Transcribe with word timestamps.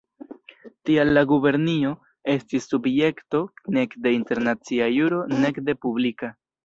Tial 0.89 1.11
la 1.17 1.23
gubernio 1.31 1.91
estis 2.35 2.67
subjekto 2.73 3.43
nek 3.79 3.95
de 4.07 4.15
internacia 4.21 4.89
juro 4.97 5.25
nek 5.45 5.61
de 5.69 5.77
publika. 5.87 6.33